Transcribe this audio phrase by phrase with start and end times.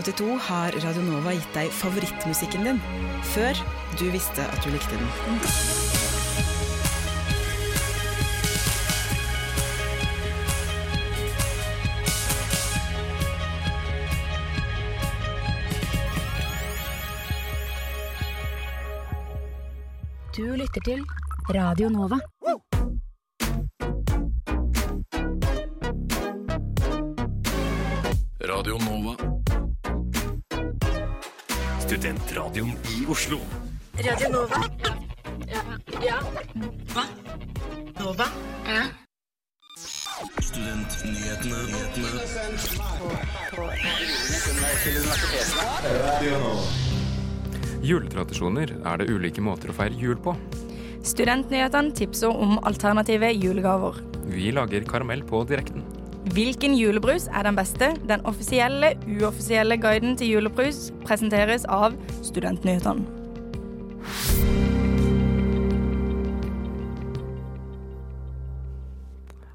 [0.00, 2.78] 1982 har Radio Nova gitt deg favorittmusikken din,
[3.34, 3.58] før
[4.00, 5.08] du visste at du likte den.
[20.32, 21.04] Du lytter til
[21.52, 22.20] Radio Nova.
[28.40, 29.39] Radio Nova.
[31.90, 33.38] Studentradioen i Oslo.
[33.98, 34.58] Radio Nova.
[35.50, 35.62] Ja.
[36.06, 36.18] ja.
[36.92, 37.02] Hva?
[37.98, 38.26] Nova?
[38.62, 38.84] Ja.
[40.38, 41.58] Studentnyhetene.
[47.82, 50.38] Juletradisjoner er det ulike måter å feire jul på.
[51.02, 53.98] Studentnyhetene tipser om alternative julegaver.
[54.30, 55.82] Vi lager karamell på direkten.
[56.20, 57.94] Hvilken julebrus er den beste?
[58.08, 63.06] Den offisielle, uoffisielle guiden til julebrus presenteres av Studentnyhetene.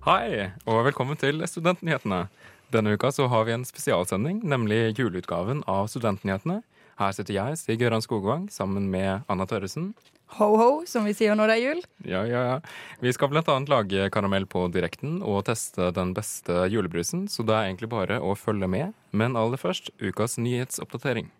[0.06, 2.26] Hei, og velkommen til Studentnyhetene.
[2.74, 6.64] Denne uka så har vi en spesialsending, nemlig juleutgaven av Studentnyhetene.
[6.98, 9.94] Her sitter jeg, Stig Gøran Skogvang, sammen med Anna Tørresen.
[10.36, 11.82] Ho-ho, som vi sier når det er jul.
[12.04, 12.56] Ja, ja, ja.
[13.00, 17.70] Vi skal annet lage karamell på direkten og teste den beste julebrusen, så det er
[17.70, 18.94] egentlig bare å følge med.
[19.12, 21.32] Men aller først ukas nyhetsoppdatering.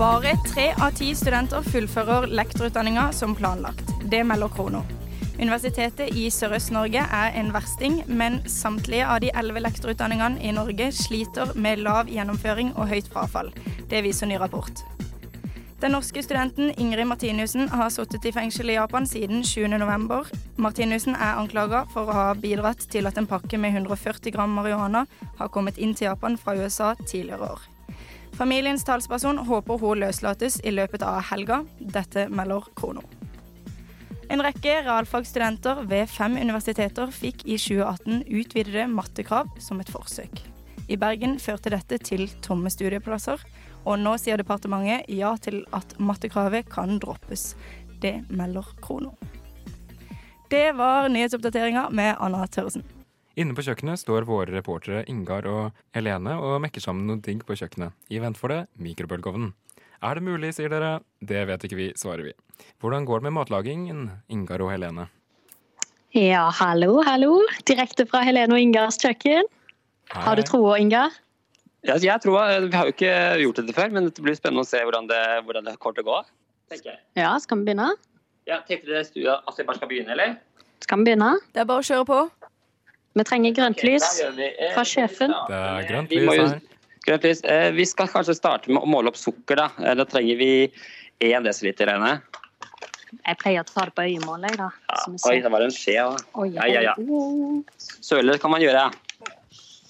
[0.00, 3.84] Bare tre av ti studenter fullfører lektorutdanninga som planlagt.
[4.08, 4.99] Det melder Krono.
[5.40, 11.54] Universitetet i Sørøst-Norge er en versting, men samtlige av de elleve lektorutdanningene i Norge sliter
[11.56, 13.48] med lav gjennomføring og høyt frafall.
[13.88, 14.82] Det viser ny rapport.
[15.80, 20.28] Den norske studenten Ingrid Martinussen har sittet i fengsel i Japan siden 7.11.
[20.60, 25.06] Martinussen er anklaga for å ha bidratt til at en pakke med 140 gram marihuana
[25.38, 27.64] har kommet inn til Japan fra USA tidligere år.
[28.36, 31.62] Familiens talsperson håper hun løslates i løpet av helga.
[31.80, 33.19] Dette melder Krono.
[34.30, 40.44] En rekke realfagsstudenter ved fem universiteter fikk i 2018 utvidede mattekrav som et forsøk.
[40.86, 43.42] I Bergen førte dette til tomme studieplasser,
[43.82, 47.56] og nå sier departementet ja til at mattekravet kan droppes.
[47.98, 49.16] Det melder Krono.
[50.50, 52.86] Det var nyhetsoppdateringa med Anna Tørresen.
[53.34, 57.58] Inne på kjøkkenet står våre reportere Ingar og Helene og mekker sammen noe digg på
[57.58, 57.98] kjøkkenet.
[58.14, 59.56] I vent for det, mikrobølgeovnen.
[60.00, 61.00] Er det mulig, sier dere.
[61.20, 62.32] Det vet ikke vi, svarer vi.
[62.80, 65.08] Hvordan går det med matlagingen, Ingar og Helene?
[66.16, 67.34] Ja, hallo, hallo.
[67.68, 69.44] Direkte fra Helene og Ingars kjøkken.
[70.16, 71.12] Har du troa, Ingar?
[71.86, 73.12] Ja, jeg tror, Vi har jo ikke
[73.44, 76.08] gjort dette før, men det blir spennende å se hvordan det, hvordan det kommer til
[76.08, 76.18] å gå.
[76.72, 77.00] tenker jeg.
[77.20, 77.92] Ja, skal vi begynne?
[78.48, 80.36] Ja, Tenkte dere studio at vi bare skal begynne, eller?
[80.80, 81.30] Skal vi begynne?
[81.52, 82.20] Det er bare å kjøre på.
[83.18, 84.06] Vi trenger grønt lys
[84.36, 85.32] vi, eh, fra sjefen.
[85.48, 86.60] Det er grønt lys her.
[87.10, 89.56] Eh, Vi skal kanskje starte med å måle opp sukker.
[89.56, 90.72] Da Eh, Da trenger vi
[91.20, 91.86] 1 dl.
[91.86, 92.22] Rene.
[93.26, 94.56] Jeg pleier å ta det på øyemålet.
[94.56, 94.70] da.
[94.88, 95.28] Ja.
[95.28, 95.94] Oi, det var en skje.
[95.94, 96.94] Ja, ja, ja.
[98.00, 98.92] Søler kan man gjøre.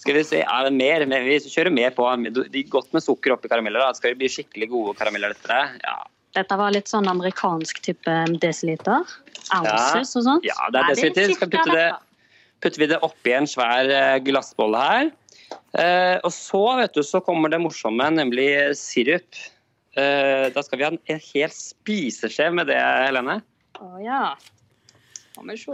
[0.00, 1.04] Skal vi se, er det mer?
[1.06, 2.06] Men Vi kjører mer på.
[2.32, 3.80] Det er godt med sukker oppi karameller.
[3.80, 3.92] Da.
[3.92, 5.34] Skal det bli skikkelig gode karameller?
[5.34, 5.80] dette?
[5.84, 5.98] Ja,
[6.32, 9.02] Dette var litt sånn amerikansk type desiliter.
[9.52, 10.44] Ounces og sånt.
[10.44, 11.34] Ja, det er desiliter.
[11.34, 11.94] Skal putte det-
[12.62, 15.10] putter vi det oppi en svær eh, glassbolle her.
[15.78, 18.48] Eh, og så vet du, så kommer det morsomme, nemlig
[18.78, 19.38] sirup.
[19.98, 23.40] Eh, da skal vi ha en hel spiseskje med det, Helene.
[23.80, 24.34] Å ja.
[25.34, 25.72] Skal vi se.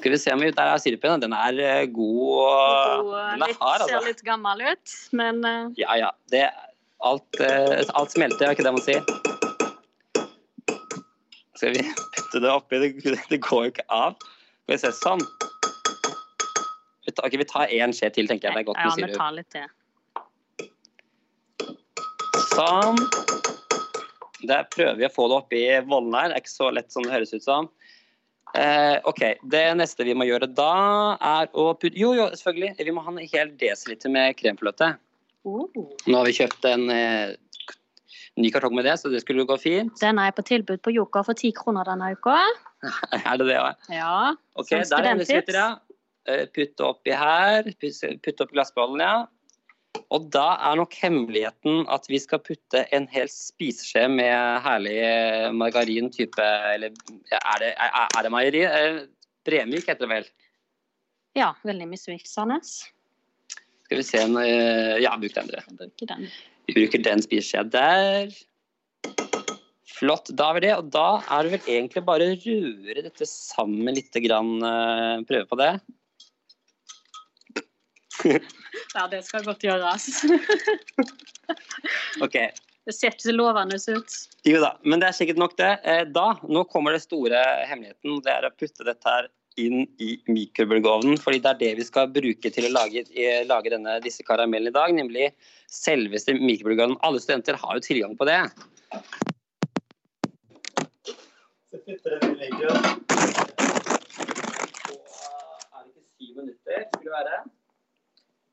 [0.00, 1.20] Skal vi se om vi, Der er sirupen.
[1.22, 2.26] Den er eh, god.
[2.42, 4.06] og- God, Den er litt, hard, ser altså.
[4.08, 5.42] litt gammel ut, men
[5.78, 6.10] Ja, ja.
[6.30, 6.44] Det,
[7.00, 7.40] alt,
[7.94, 9.04] alt smelter, er ikke det man sier?
[11.56, 11.84] Skal vi
[12.16, 12.78] putte det oppi?
[12.82, 14.14] Det, det går jo ikke av.
[14.64, 15.24] Skal vi se sånn.
[17.24, 18.56] Ok, vi tar én skje til, tenker jeg.
[18.56, 19.68] Det er godt ja, vi tar litt til.
[22.50, 22.98] Sånn.
[24.48, 26.32] Der prøver vi å få det oppi vollen her.
[26.32, 27.68] Det er ikke så lett som det høres ut som.
[28.56, 29.22] Eh, OK.
[29.52, 30.72] Det neste vi må gjøre da,
[31.20, 32.74] er å putte Jo, jo, selvfølgelig.
[32.80, 34.94] Vi må ha en hel desiliter med kremfløte.
[35.48, 35.68] Oh.
[36.06, 37.36] Nå har vi kjøpt en eh,
[38.40, 39.94] ny kartong med det, så det skulle gå fint.
[40.02, 42.36] Den er på tilbud på Joker for ti kroner denne uka.
[43.20, 43.88] Er det det òg?
[43.92, 44.34] Ja.
[44.56, 45.56] Ok, Som studenttips.
[46.28, 47.70] Eh, Putte oppi her.
[47.80, 49.26] Putte oppi glassbollen, ja.
[50.14, 55.48] Og da er nok hemmeligheten at vi skal putte en hel spiseskje med herlig eh,
[55.50, 56.94] margarin type Eller
[57.34, 58.62] er det, er, er det meieri?
[59.48, 60.28] Bremvik heter det vel.
[61.38, 62.60] ja, veldig misvisende.
[62.62, 65.64] Skal vi se en eh, Ja, bruk den, dere.
[65.74, 66.28] Bruker den.
[66.70, 68.30] Vi bruker den spiseskjea der.
[69.90, 70.30] Flott.
[70.38, 70.74] Da er det.
[70.78, 74.14] Og da er det vel egentlig bare å røre dette sammen litt.
[74.22, 75.72] Grann, eh, prøve på det.
[78.94, 80.08] Ja, det skal godt gjøres.
[82.24, 82.36] Ok.
[82.86, 84.14] Det ser ikke så lovende ut.
[84.48, 85.68] Jo da, men det er sikkert nok det.
[85.84, 87.36] Eh, Da, nå kommer det store
[87.68, 88.22] hemmeligheten.
[88.24, 89.28] Det er å putte dette her
[89.60, 91.18] inn i mikrobølgeovnen.
[91.20, 94.72] fordi det er det vi skal bruke til å lage, eh, lage denne, disse karamellene
[94.72, 94.94] i dag.
[94.96, 95.28] Nemlig
[95.68, 96.96] selveste mikrobølgeovnen.
[97.02, 98.40] Alle studenter har jo tilgang på det.
[101.70, 102.84] Så putter den i mikroen.
[105.70, 107.36] Er det ikke syv minutter, skulle det være?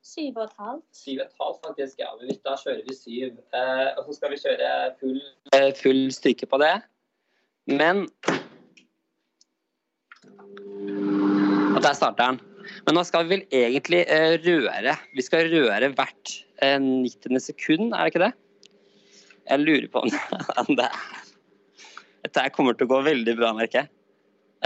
[0.08, 0.84] Syv og et halvt.
[0.96, 2.08] Syv og et halvt faktisk, ja.
[2.16, 3.40] Men da kjører vi syv.
[3.58, 4.70] Eh, og så skal vi kjøre
[5.00, 5.18] full,
[5.52, 6.76] eh, full styrke på det.
[7.68, 8.06] Men
[11.76, 12.40] Og der starter den.
[12.86, 14.96] Men nå skal vi vel egentlig eh, røre.
[15.14, 16.32] Vi skal røre hvert
[16.64, 17.38] eh, 90.
[17.44, 18.32] sekund, er det ikke det?
[19.48, 20.02] Jeg lurer på
[20.62, 20.98] om det er
[22.24, 23.92] Dette kommer til å gå veldig bra, merker jeg.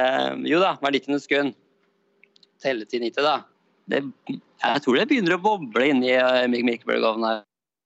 [0.00, 1.18] Eh, jo da, hver 90.
[1.26, 1.58] sekund.
[2.62, 3.36] Telle til 90, da.
[3.92, 4.02] Det,
[4.32, 7.42] jeg tror det begynner å boble inni uh, mikrobølgeovnen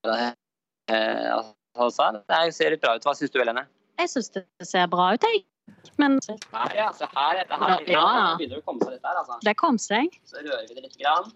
[0.06, 0.35] her.
[0.93, 1.32] Eh,
[1.75, 3.06] altså, det ser litt bra ut.
[3.06, 3.67] Hva syns du, Helene?
[3.99, 5.43] Jeg syns det ser bra ut, jeg.
[5.99, 7.82] Men Her, altså, her, dette her.
[7.91, 8.26] Ja, ja.
[8.37, 9.38] Det begynner å komme seg dette her, altså.
[9.49, 10.19] det kom seg.
[10.29, 10.99] Så rører vi det litt.
[11.00, 11.32] Grann.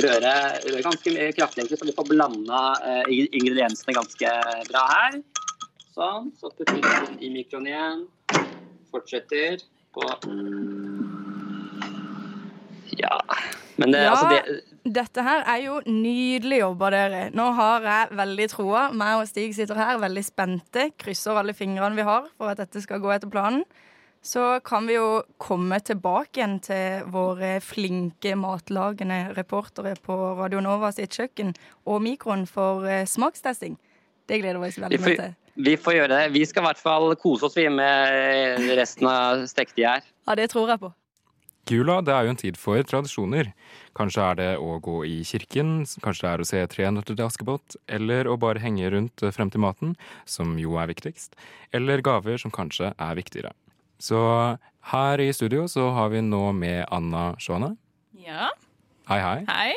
[0.00, 0.34] Røre,
[0.64, 4.34] røre ganske mye kraftig, så vi får blanda eh, ingrediensene ganske
[4.70, 5.18] bra her.
[5.96, 6.30] Sånn.
[6.38, 8.06] Så putter vi den i mikroen igjen.
[8.94, 9.60] Fortsetter
[9.94, 10.06] på
[13.00, 13.18] Ja.
[13.80, 14.10] Men det, Ja.
[14.14, 17.18] altså det Dette her er jo nydelig jobba, dere.
[17.36, 18.86] Nå har jeg veldig troa.
[18.96, 22.80] Meg og Stig sitter her veldig spente, krysser alle fingrene vi har for at dette
[22.80, 23.64] skal gå etter planen.
[24.24, 30.90] Så kan vi jo komme tilbake igjen til våre flinke matlagende reportere på Radio Nova
[30.92, 31.54] sitt kjøkken
[31.86, 33.76] og mikroen for eh, smakstesting.
[34.28, 35.36] Det gleder vi oss veldig mye til.
[35.56, 36.32] vi får gjøre det.
[36.32, 40.04] Vi skal i hvert fall kose oss vi med resten av stekte gjær.
[40.28, 40.92] Ja, det tror jeg på.
[41.70, 43.52] Jula det er jo en tid for tradisjoner.
[43.96, 47.26] Kanskje er det å gå i kirken, kanskje det er å se Tre nøtter til
[47.26, 49.92] Askepott, eller å bare henge rundt frem til maten,
[50.26, 51.36] som jo er viktigst,
[51.76, 53.52] eller gaver som kanskje er viktigere.
[54.00, 54.18] Så
[54.94, 57.74] her i studio så har vi nå med Anna Shona.
[58.16, 58.50] Ja,
[59.10, 59.38] Hei, hei.
[59.48, 59.70] hei.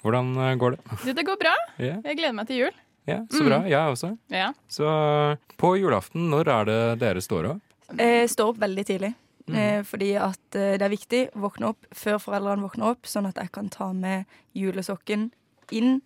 [0.00, 0.98] Hvordan eh, går det?
[1.04, 1.52] Du, det går bra.
[1.76, 1.98] Yeah.
[2.06, 2.76] Jeg gleder meg til jul.
[3.10, 3.58] ja så bra.
[3.68, 4.12] Jeg også.
[4.32, 4.52] Ja.
[4.70, 4.88] Så
[5.60, 7.64] på julaften, når er det dere står opp?
[7.98, 9.10] Jeg står opp veldig tidlig.
[9.48, 9.56] Mm.
[9.56, 13.28] Eh, fordi at eh, det er viktig å våkne opp før foreldrene våkner opp, sånn
[13.30, 15.30] at jeg kan ta med julesokken
[15.72, 16.00] inn,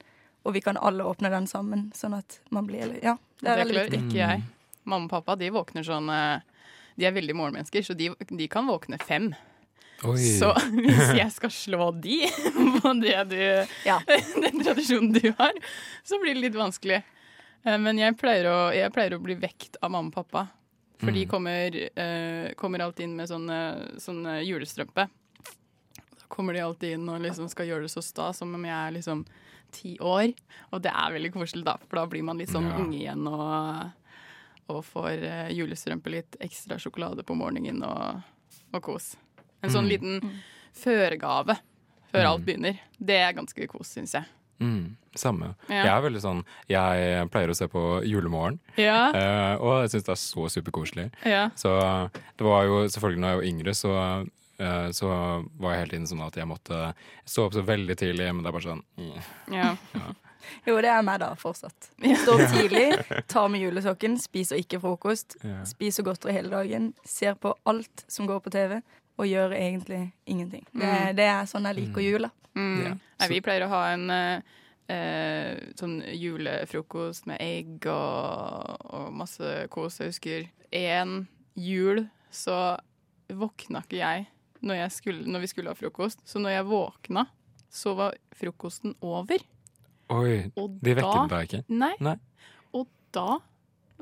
[0.46, 1.88] og vi kan alle åpne den sammen.
[1.94, 4.02] Sånn at man blir Ja, det er veldig viktig.
[4.08, 4.44] ikke jeg.
[4.84, 6.40] Mamma og pappa de våkner sånn eh,
[6.98, 9.32] De er veldig morgenmennesker, så de, de kan våkne fem.
[10.04, 10.18] Oi.
[10.18, 12.22] Så hvis jeg skal slå de
[12.82, 13.38] på det du,
[13.86, 14.00] Ja.
[14.42, 15.54] den tradisjonen du har,
[16.04, 17.02] så blir det litt vanskelig.
[17.62, 20.48] Men jeg pleier å, jeg pleier å bli vekt av mamma og pappa.
[21.02, 21.28] For de Mm.
[21.30, 25.08] kommer, eh, kommer alltid inn med sånn, eh, sånn eh, julestrømpe.
[25.08, 28.72] Da kommer de alltid inn og liksom skal gjøre det så stas som om jeg
[28.72, 29.24] er liksom
[29.72, 30.32] ti år.
[30.72, 32.76] Og det er veldig koselig, da, for da blir man litt sånn Ja.
[32.78, 33.90] unge igjen og,
[34.68, 38.22] og får eh, julestrømpe, litt ekstra sjokolade på morgenen og,
[38.72, 39.16] og kos.
[39.62, 39.90] En sånn Mm.
[39.90, 40.40] liten
[40.72, 41.58] føregave
[42.12, 42.30] før Mm.
[42.30, 42.78] alt begynner.
[43.00, 44.24] Det er ganske kos, syns jeg.
[44.62, 45.48] Mm, samme.
[45.68, 45.82] Ja.
[45.82, 50.06] Jeg er veldig sånn Jeg pleier å se på Julemorgen, Ja, uh, og jeg syns
[50.06, 51.08] det er så superkoselig.
[51.26, 51.48] ja.
[51.58, 51.74] Så
[52.38, 53.92] det var jo selvfølgelig når jeg var yngre, så,
[54.62, 55.08] eh, så
[55.60, 56.80] var jeg hele tiden sånn at jeg måtte
[57.28, 58.84] stå opp så veldig tidlig, men det er bare sånn
[59.50, 59.76] ja.
[59.94, 60.12] ja.
[60.66, 61.92] Jo, det er meg da, fortsatt.
[62.24, 62.88] Stå opp tidlig,
[63.30, 65.60] tar med julesokken, spiser ikke frokost, Ja.
[65.68, 68.80] spiser godteri hele dagen, ser på alt som går på TV,
[69.18, 70.64] og gjør egentlig ingenting.
[70.72, 71.16] Det, Mm.
[71.16, 72.30] det er sånn jeg liker jula.
[72.54, 72.82] Mm.
[72.84, 74.42] Ja, Nei, vi pleier å ha en eh,
[74.88, 79.98] eh, sånn julefrokost med egg og, og masse kos.
[80.00, 82.76] Jeg husker én jul så
[83.32, 84.26] våkna ikke jeg
[84.62, 86.20] når, jeg skulle, når vi skulle ha frokost.
[86.28, 87.26] Så når jeg våkna,
[87.72, 89.38] så var frokosten over.
[90.12, 91.62] Oi, Og de vekket deg ikke?
[91.72, 91.94] Nei.
[92.04, 92.16] Nei.
[92.76, 93.38] Og da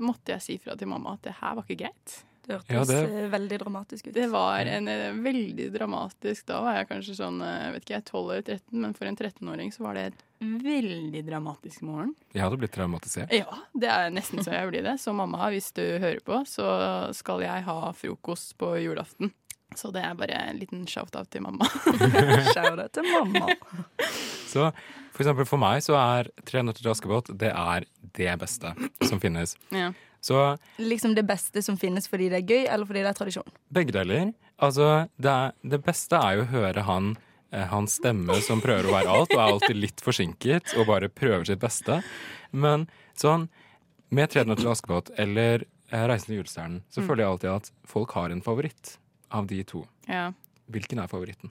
[0.00, 2.16] måtte jeg si fra til mamma at det her var ikke greit.
[2.46, 4.14] Det hørtes Ja, det- eh, veldig dramatisk ut.
[4.14, 8.04] Det var en eh, veldig dramatisk Da var jeg kanskje sånn jeg vet ikke, jeg,
[8.04, 12.14] 12 eller 13, men for en 13-åring så var det et veldig dramatisk morgen.
[12.32, 13.32] Jeg hadde blitt traumatisert.
[13.32, 14.96] Ja, det er nesten så jeg blir det.
[15.02, 19.32] Så mamma, hvis du hører på, så skal jeg ha frokost på julaften.
[19.76, 21.62] Så det er bare en liten shout-out til mamma.
[22.54, 23.46] Shout-out til mamma.
[24.50, 24.72] Så
[25.14, 27.84] for eksempel for meg så er Tre nøtter til Askepott det er
[28.16, 28.72] det beste
[29.06, 29.54] som finnes.
[29.70, 29.92] Ja.
[30.20, 33.52] Så Liksom det beste som finnes fordi det er gøy, eller fordi det er tradisjon.
[33.72, 34.32] begge deler.
[34.60, 37.14] Altså, det, er, det beste er jo å høre han
[37.52, 41.08] eh, hans stemme som prøver å være alt, og er alltid litt forsinket og bare
[41.08, 42.02] prøver sitt beste.
[42.52, 42.86] Men
[43.16, 43.48] sånn
[44.10, 47.06] med Tre nøtter til Askepott eller eh, Reisen til julestjernen, så Mm.
[47.08, 48.98] føler jeg alltid at folk har en favoritt
[49.32, 49.86] av de to.
[50.08, 50.32] Ja.
[50.70, 51.50] Hvilken er favoritten?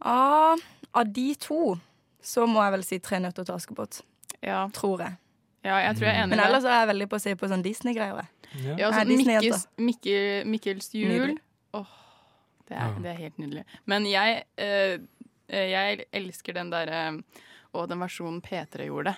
[0.00, 0.56] Ah,
[0.92, 1.78] av de to
[2.22, 4.00] så må jeg vel si Tre nøtter til Askepott.
[4.44, 4.66] Ja.
[4.74, 5.16] Tror jeg.
[5.66, 7.48] Ja, jeg tror jeg er enig Men ellers er jeg veldig på å se på
[7.50, 8.22] sånn Disney-greier.
[8.62, 8.76] Ja.
[8.78, 9.42] Ja, altså, Disney-jenta.
[9.42, 11.36] Mikkels, Mikkel, Mikkels jul.
[11.76, 11.94] Åh,
[12.68, 12.90] det, er, Ja.
[13.02, 13.64] det er helt nydelig.
[13.86, 14.98] Men jeg, eh,
[15.48, 17.22] eh, jeg elsker den derre
[17.74, 19.16] Og den versjonen P3 gjorde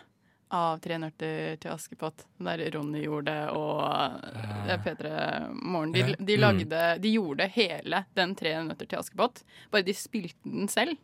[0.51, 2.25] av Tre nøtter til Askepott.
[2.41, 3.83] Der Ronny gjorde og
[4.25, 5.93] eh, P3 Morgen.
[5.93, 6.15] De, Ja.
[6.19, 6.41] de, Mm.
[6.41, 9.43] lagde, de gjorde hele den Tre nøtter til Askepott.
[9.71, 10.97] Bare de spilte den selv.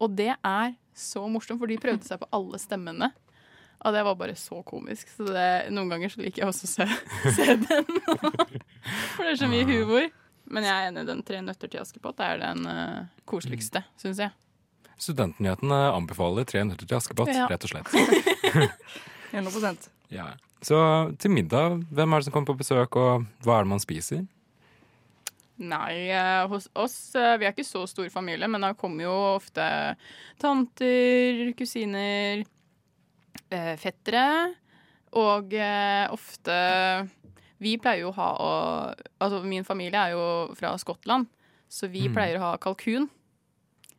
[0.00, 3.12] Og det er så morsomt, for de prøvde seg på alle stemmene.
[3.82, 5.08] Og det var bare så komisk.
[5.16, 6.86] Så det, noen ganger så liker jeg også å se,
[7.38, 7.88] se den.
[9.16, 10.06] For det er så mye humor.
[10.52, 14.34] Men jeg er enig, den Tre nøtter til Askepott er den uh, koseligste, syns jeg.
[15.02, 17.46] Studentnyhetene anbefaler Tre nøtter til Askepott, Ja.
[17.50, 17.90] rett og slett.
[19.32, 20.32] 100 Ja.
[20.62, 20.76] Så
[21.18, 24.26] til middag, hvem er det som kommer på besøk, og hva er det man spiser?
[25.62, 29.14] Nei, eh, hos oss eh, Vi er ikke så stor familie, men da kommer jo
[29.36, 29.64] ofte
[30.42, 32.42] tanter, kusiner,
[33.50, 34.54] eh, fettere.
[35.12, 36.54] Og eh, ofte
[37.62, 38.52] Vi pleier jo å ha å,
[39.20, 41.28] Altså, min familie er jo fra Skottland,
[41.70, 42.14] så vi Mm.
[42.16, 43.08] pleier å ha kalkun.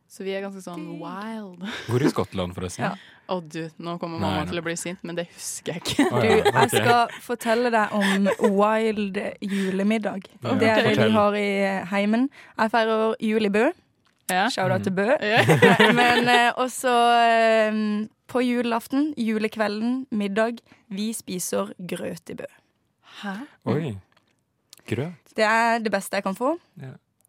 [0.10, 1.64] Så vi er ganske sånn wild.
[1.88, 2.84] Hvor i Skottland, forresten?
[2.86, 2.96] Ja.
[3.34, 4.50] Å du, nå kommer mamma nei.
[4.52, 6.06] til å bli sint, men det husker jeg ikke.
[6.12, 8.28] Å, Du, jeg skal fortelle deg om
[8.60, 10.28] wild julemiddag.
[10.44, 11.48] Ja, Det er det vi har i
[11.96, 12.28] heimen.
[12.60, 13.72] Jeg feirer jul i Bø.
[14.32, 14.48] Ja.
[14.50, 15.08] Shout-out til Bø.
[15.22, 15.42] Ja.
[16.00, 16.92] Men eh, også
[17.28, 20.62] eh, på julaften, julekvelden, middag.
[20.90, 22.46] Vi spiser grøt i Bø.
[23.24, 23.34] Hæ?
[23.66, 23.98] Oi.
[24.88, 25.34] Grøt.
[25.36, 26.56] Det er det beste jeg kan få.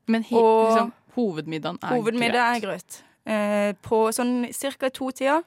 [0.06, 2.70] Men he, Og- liksom, hovedmiddagen er Hovedmiddag er grøt.
[2.70, 3.02] grøt.
[3.26, 4.88] Eh, på sånn ca.
[4.88, 5.38] to-tida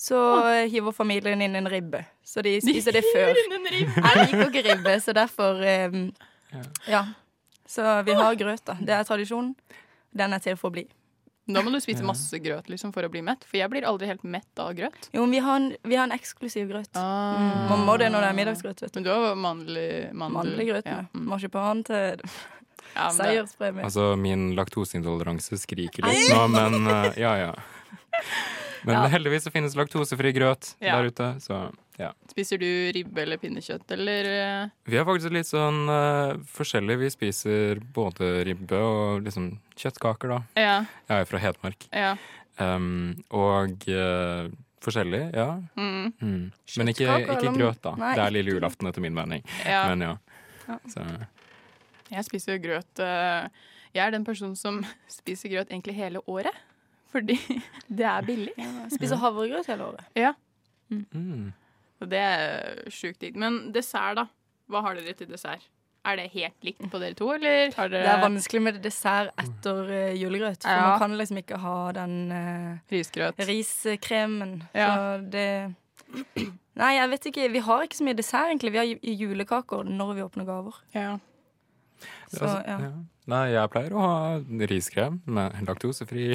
[0.00, 0.16] så
[0.72, 2.04] hiver familien inn en ribbe.
[2.24, 3.28] Så de spiser det før.
[3.28, 6.12] Jeg liker ikke ribbe, så derfor um,
[6.52, 6.62] Ja.
[6.88, 7.02] Ja.
[7.68, 8.74] Så vi har grøt, da.
[8.80, 9.54] Det er tradisjon.
[10.16, 10.86] Den er til for å bli.
[11.50, 13.42] Da må du spise masse grøt liksom, for å bli mett.
[13.48, 15.10] For jeg blir aldri helt mett av grøt.
[15.10, 16.92] Jo, men vi har en, vi har en eksklusiv grøt.
[16.94, 19.00] Mm, man må det når det er middagsgrøt, vet du.
[19.00, 19.82] Men du har mandel...
[20.12, 21.02] mandel Mannlig grøt ja.
[21.10, 21.26] mm.
[21.32, 22.24] marsipan til
[22.94, 23.84] Ja, seierspremie.
[23.86, 27.52] Altså, min laktoseintoleranse skriker litt nå, men uh, ja, ja.
[28.84, 29.08] Men Ja.
[29.12, 30.96] heldigvis så finnes laktosefri grøt Ja.
[31.00, 32.12] der ute, så ja.
[32.30, 36.98] Spiser du ribbe eller pinnekjøtt, eller eh, Vi er faktisk litt sånn uh, forskjellige.
[36.98, 40.40] Vi spiser både ribbe og liksom kjøttkaker, da.
[40.56, 40.78] Ja.
[41.08, 41.86] Jeg er jo fra Hedmark.
[41.92, 42.16] ja.
[42.60, 44.48] Um, og uh,
[44.84, 45.60] forskjellig, ja.
[45.76, 46.52] Mm, Mm.
[46.78, 47.06] Men ikke,
[47.36, 47.94] ikke grøt, da.
[47.96, 49.44] Nei, det er lille julaften, etter min mening.
[49.64, 49.88] ja.
[49.94, 50.16] Men ja.
[50.68, 50.78] Ja.
[50.88, 51.04] Så,
[52.10, 53.48] Jeg spiser grøt eh,
[53.94, 56.52] Jeg er den personen som spiser grøt egentlig hele året.
[57.10, 57.36] Fordi
[57.98, 58.52] det er billig.
[58.94, 60.04] Spiser havregrøt hele året.
[60.90, 61.52] mm.
[62.00, 63.36] Og det er sjukt digg.
[63.36, 64.24] Men dessert, da?
[64.70, 65.66] Hva har dere til dessert?
[66.08, 69.34] Er det helt likt på dere to, eller har dere Det er vanskelig med dessert
[69.42, 70.62] etter uh, julegrøt.
[70.64, 70.86] For Ja.
[70.94, 73.36] man kan liksom ikke ha den uh, risgrøt?
[73.50, 74.62] riskremen.
[74.72, 74.88] Ja.
[74.94, 75.74] Så det
[76.80, 77.48] Nei, jeg vet ikke.
[77.52, 78.72] Vi har ikke så mye dessert, egentlig.
[78.72, 78.86] Vi har
[79.20, 80.78] julekaker når vi åpner gaver.
[80.96, 81.18] Ja.
[82.30, 82.78] Så Altså, ja.
[82.86, 82.92] ja.
[83.30, 86.32] Nei, jeg pleier å ha riskrem med laktosefri.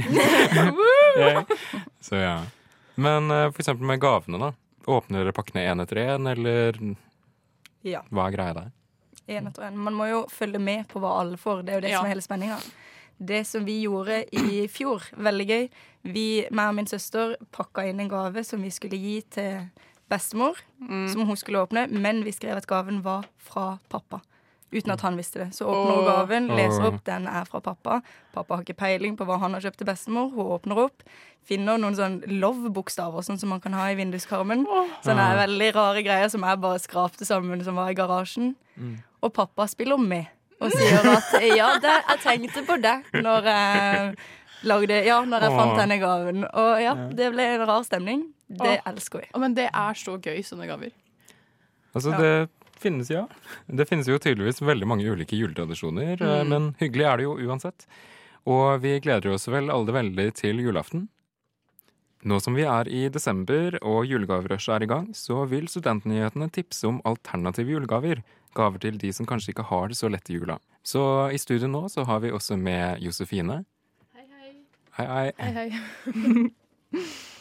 [2.07, 2.37] Så ja.
[2.95, 4.51] Men eh, for eksempel med gavene, da.
[4.85, 6.77] Åpner dere pakkene én etter én, eller
[7.85, 8.03] ja.
[8.13, 8.73] hva er greia der?
[9.25, 9.79] En etter en.
[9.81, 11.63] Man må jo følge med på hva alle får.
[11.65, 11.97] Det er jo det Ja.
[11.99, 12.59] som er hele spenninga.
[13.17, 15.69] Det som vi gjorde i fjor, veldig gøy
[16.05, 19.63] Vi, meg og min søster, pakka inn en gave som vi skulle gi til
[20.11, 20.59] bestemor.
[20.77, 21.07] Mm.
[21.09, 24.19] Som hun skulle åpne, men vi skrev at gaven var fra pappa.
[24.75, 25.47] Uten at han visste det.
[25.55, 28.01] Så åpner hun gaven, leser opp, den er fra pappa.
[28.35, 30.29] Pappa har ikke peiling på hva han har kjøpt til bestemor.
[30.35, 31.03] Hun åpner opp,
[31.47, 34.65] finner noen sånn love-bokstaver, sånn som man kan ha i vinduskarmen.
[35.05, 38.55] Sånne veldig rare greier som jeg bare skrapte sammen, som var i garasjen.
[38.75, 38.97] Mm.
[39.23, 40.27] Og pappa spiller med
[40.63, 44.13] og sier at ja, det, jeg tenkte på det når jeg
[44.65, 46.43] lagde Ja, når jeg fant denne gaven.
[46.47, 47.07] Og ja, Ja.
[47.11, 48.21] det ble en rar stemning.
[48.47, 49.27] Det elsker vi.
[49.35, 50.91] Å, Men det er så gøy, sånne gaver.
[51.95, 52.17] Altså, Ja.
[52.17, 52.49] det
[52.85, 53.25] finnes, ja.
[53.67, 56.49] Det finnes jo tydeligvis veldig mange ulike juletradisjoner, eh, Mm.
[56.53, 57.85] men hyggelig er det jo uansett.
[58.45, 61.07] Og vi gleder oss vel alle veldig til julaften.
[62.25, 66.87] Nå som vi er i desember og julegaverushet er i gang, så vil Studentnyhetene tipse
[66.89, 68.23] om alternative julegaver.
[68.55, 70.57] Gaver til de som kanskje ikke har det så lett i jula.
[70.83, 73.59] Så i studio nå så har vi også med Josefine.
[74.15, 74.51] Hei, hei.
[74.97, 75.31] Hei, hei.
[75.37, 76.51] Hei, hei.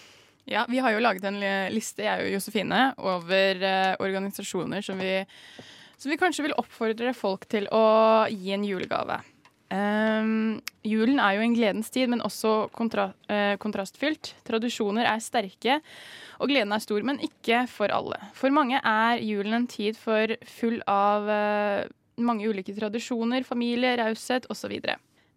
[0.50, 1.40] ja, vi har jo laget en
[1.72, 5.14] liste, jeg og Josefine, over eh, organisasjoner som vi,
[5.96, 7.84] som vi kanskje vil oppfordre folk til å
[8.30, 9.22] gi en julegave.
[9.74, 14.34] Um, julen er jo en gledens tid, men også kontra, eh, kontrastfylt.
[14.46, 15.80] Tradisjoner er sterke,
[16.38, 18.20] og gleden er stor, men ikke for alle.
[18.36, 21.88] For mange er julen en tid for full av eh,
[22.20, 24.76] mange ulike tradisjoner, familie, raushet osv.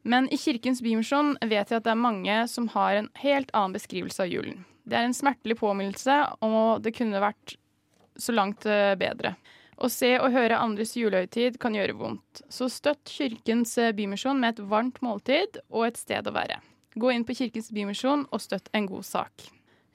[0.08, 3.76] Men i Kirkens Bymisjon vet jeg at det er mange som har en helt annen
[3.76, 4.62] beskrivelse av julen.
[4.88, 6.16] Det er en smertelig påminnelse,
[6.48, 7.58] og det kunne vært
[8.16, 9.34] så langt eh, bedre.
[9.78, 12.42] Å se og høre andres julehøytid kan gjøre vondt.
[12.48, 16.62] Så støtt Kirkens eh, Bymisjon med et varmt måltid og et sted å være.
[16.96, 19.50] Gå inn på Kirkens Bymisjon og støtt en god sak.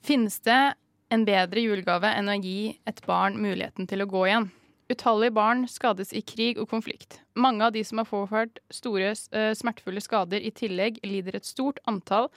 [0.04, 0.74] Finnes det
[1.12, 4.52] en bedre julegave enn å gi et barn muligheten til å gå igjen?
[4.92, 7.20] Utallige barn skades i krig og konflikt.
[7.38, 11.78] Mange av de som har påført store, eh, smertefulle skader i tillegg, lider et stort
[11.88, 12.28] antall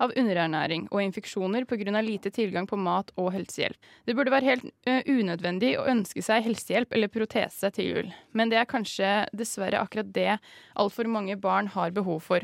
[0.00, 2.00] av underernæring og infeksjoner pga.
[2.00, 3.76] lite tilgang på mat og helsehjelp.
[4.06, 8.48] Det burde være helt eh, unødvendig å ønske seg helsehjelp eller protese til jul, men
[8.48, 10.38] det er kanskje dessverre akkurat det
[10.76, 12.40] altfor mange barn har behov for.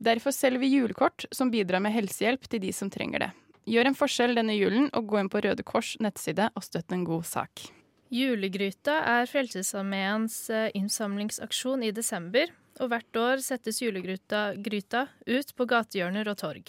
[0.00, 3.30] Derfor selger vi julekort som bidrar med helsehjelp til de som trenger det.
[3.66, 7.04] Gjør en forskjell denne julen og gå inn på Røde Kors nettside og støtt en
[7.04, 7.81] god sak.
[8.12, 15.66] Julegryta er Frelsesarmeens eh, innsamlingsaksjon i desember, og hvert år settes julegryta gryta ut på
[15.70, 16.68] gatehjørner og torg.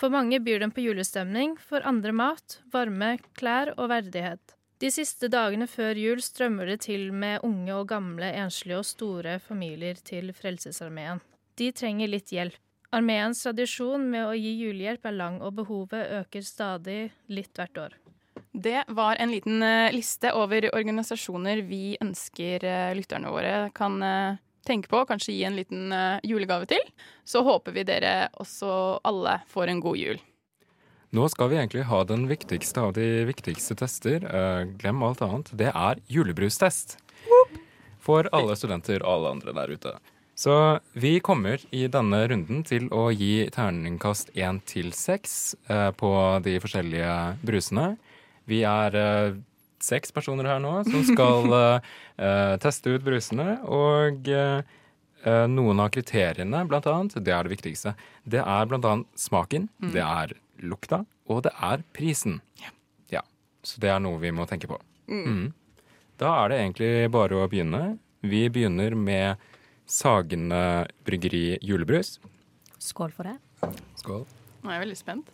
[0.00, 4.56] For mange byr den på julestemning, for andre mat, varme, klær og verdighet.
[4.80, 9.36] De siste dagene før jul strømmer det til med unge og gamle, enslige og store
[9.44, 11.20] familier til Frelsesarmeen.
[11.60, 12.56] De trenger litt hjelp.
[12.92, 18.01] Armeens tradisjon med å gi julehjelp er lang, og behovet øker stadig litt hvert år.
[18.52, 24.34] Det var en liten eh, liste over organisasjoner vi ønsker eh, lytterne våre kan eh,
[24.66, 26.82] tenke på, kanskje gi en liten julegave til.
[27.24, 30.20] Så håper vi dere også alle får en god jul.
[31.16, 34.22] Nå skal vi egentlig ha den viktigste av de viktigste tester.
[34.78, 35.50] Glem alt annet.
[35.50, 36.94] Det er julebrustest.
[38.00, 39.96] For alle studenter og alle andre der ute.
[40.38, 40.54] Så
[40.94, 45.56] vi kommer i denne runden til å gi terningkast én til seks
[45.98, 46.14] på
[46.46, 47.90] de forskjellige brusene.
[48.52, 49.40] Vi er uh,
[49.82, 53.56] seks personer her nå som skal uh, teste ut brusene.
[53.64, 54.60] Og uh,
[55.24, 57.94] eh, noen av kriteriene, blant annet, det er det viktigste.
[58.26, 59.90] Det er blant annet smaken, Mm.
[59.96, 62.40] det er lukta, og det er prisen.
[62.62, 62.70] Ja.
[63.62, 64.74] Så det er noe vi må tenke på.
[65.06, 65.22] Mm.
[65.22, 65.84] Mm.
[66.18, 67.96] Da er det egentlig bare å begynne.
[68.26, 69.38] Vi begynner med
[69.86, 72.16] Sagene bryggeri julebrus.
[72.82, 73.36] Skål for det.
[74.00, 74.24] Skål.
[74.62, 75.30] Nå er jeg veldig spent.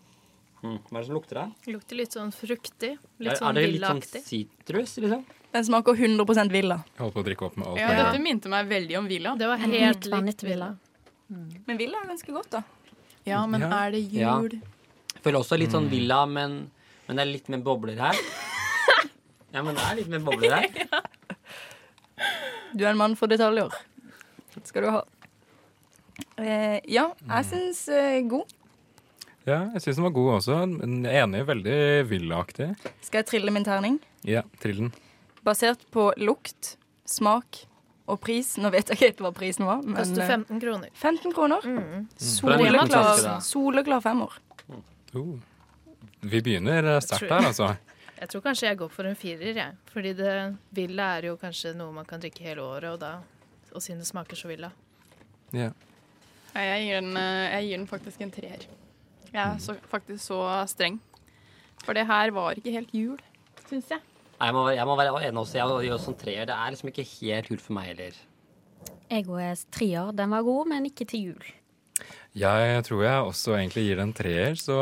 [0.62, 1.50] Hva er det som lukter her?
[1.70, 2.90] Lukter litt sånn fruktig.
[2.98, 5.24] Er, Litt er sånn det litt sånn sitrus, liksom?
[5.52, 6.80] Den smaker 100% villa.
[6.96, 7.78] Jeg holdt på å drikke opp med alt.
[7.80, 9.36] Ja, Dette minte meg veldig om Villa.
[9.38, 10.74] Det var helt vanlig villa.
[11.30, 11.58] villa.
[11.66, 12.62] Men villa er ganske godt, da.
[13.24, 13.70] Ja, men Ja.
[13.86, 14.40] er det Ja.
[14.40, 14.50] jul?
[15.14, 15.74] Jeg føler også litt Mm.
[15.78, 16.70] sånn villa, men,
[17.06, 18.14] men det er litt mer bobler her.
[19.54, 20.68] Ja, men det er litt mer bobler her.
[22.76, 23.70] Du er en mann for detaljer.
[24.64, 25.02] Skal du ha.
[26.36, 28.52] Eh, ja, jeg syns eh, god.
[29.48, 30.58] Ja, jeg syns den var god også.
[30.84, 31.78] Enig, veldig
[32.10, 32.68] villaaktig.
[33.06, 33.96] Skal jeg trille min terning?
[34.28, 34.92] Ja, trill den.
[35.46, 36.74] Basert på lukt,
[37.08, 37.62] smak
[38.08, 38.56] og pris.
[38.60, 40.92] Nå vet jeg ikke helt hva prisen var, men Koster eh, 15 kroner.
[40.92, 41.64] 15 kroner.
[41.64, 42.06] Mm.
[42.20, 44.36] Soleklar, soleklar femmer.
[45.16, 45.38] Oh.
[46.20, 47.72] Vi begynner eh, sterkt her, altså.
[48.18, 49.74] Jeg tror kanskje jeg går for en firer, jeg.
[49.92, 50.32] Fordi det
[50.74, 53.12] villa er jo kanskje noe man kan drikke hele året, og da
[53.70, 54.72] og siden det smaker så villa.
[55.52, 55.68] Ja.
[56.54, 58.64] Ja, jeg, gir den, eh, jeg gir den faktisk en treer.
[59.32, 60.98] Jeg er så, faktisk så streng.
[61.84, 63.18] For det her var ikke helt jul,
[63.68, 64.00] syns jeg.
[64.38, 65.58] Nei, Jeg må, jeg må være enig også.
[65.58, 66.46] Jeg gjør sånn treer.
[66.48, 68.18] Det er liksom ikke helt jul for meg heller.
[69.10, 70.12] Egoes er trier.
[70.16, 71.48] Den var god, men ikke til jul.
[72.38, 74.76] Jeg tror jeg også egentlig gir den treer, så